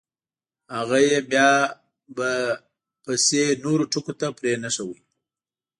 هغه 0.77 0.97
یې 1.07 1.17
بیا 1.31 1.51
به… 2.15 2.31
پسې 3.03 3.43
نورو 3.63 3.83
ټکو 3.91 4.13
ته 4.19 4.27
پرېنښود. 4.37 5.01